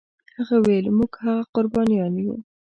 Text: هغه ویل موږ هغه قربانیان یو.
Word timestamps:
هغه 0.35 0.55
ویل 0.65 0.87
موږ 0.97 1.11
هغه 1.25 1.43
قربانیان 1.55 2.13
یو. 2.25 2.35